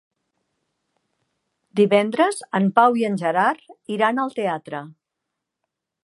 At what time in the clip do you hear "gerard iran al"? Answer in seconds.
3.23-4.33